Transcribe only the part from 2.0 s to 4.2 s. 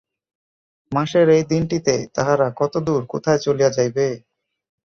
তাহারা কতদূর, কোথায় চলিয়া যাইবে!